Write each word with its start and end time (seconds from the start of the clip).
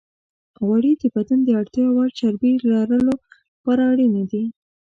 غوړې 0.65 0.91
د 1.01 1.03
بدن 1.15 1.39
د 1.43 1.49
اړتیا 1.59 1.87
وړ 1.95 2.07
چربی 2.19 2.51
لرلو 2.71 3.13
لپاره 3.53 3.81
اړینې 3.91 4.23
دي. 4.31 4.43